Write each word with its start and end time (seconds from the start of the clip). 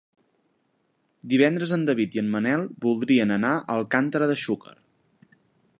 Divendres 1.33 1.73
en 1.77 1.83
David 1.89 2.17
i 2.17 2.21
en 2.23 2.33
Manel 2.37 2.65
voldrien 2.89 3.35
anar 3.37 3.53
a 3.59 3.77
Alcàntera 3.79 4.31
de 4.33 4.39
Xúquer. 4.47 4.75